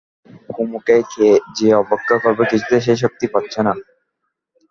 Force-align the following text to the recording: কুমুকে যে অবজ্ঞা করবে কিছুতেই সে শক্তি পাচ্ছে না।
কুমুকে 0.49 0.95
যে 1.57 1.67
অবজ্ঞা 1.81 2.15
করবে 2.23 2.43
কিছুতেই 2.51 2.83
সে 2.85 2.93
শক্তি 3.03 3.25
পাচ্ছে 3.33 3.59
না। 3.63 3.73